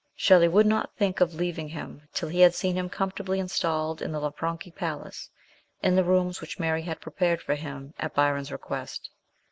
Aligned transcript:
Shelley 0.15 0.47
would 0.47 0.65
not 0.65 0.95
think 0.97 1.21
of 1.21 1.35
leaving 1.35 1.69
hi 1.69 1.81
in 1.81 2.01
till 2.11 2.27
he 2.29 2.39
had 2.39 2.55
seen 2.55 2.75
him 2.75 2.89
comfortably 2.89 3.37
installed 3.39 4.01
in 4.01 4.11
the 4.11 4.19
Lan 4.19 4.31
franchi 4.31 4.71
Palace, 4.71 5.29
in 5.83 5.95
the 5.95 6.03
rooms 6.03 6.41
which 6.41 6.57
Mary 6.57 6.81
had 6.81 6.99
pre 6.99 7.13
pared 7.13 7.39
for 7.39 7.53
him 7.53 7.93
at 7.99 8.15
Byron's 8.15 8.51
request. 8.51 9.11